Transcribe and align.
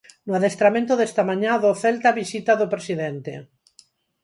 No 0.27 0.33
adestramento 0.37 0.93
desta 0.97 1.23
mañá 1.29 1.53
do 1.63 1.71
Celta 1.83 2.09
visita 2.21 2.53
do 2.57 2.71
presidente. 2.73 3.33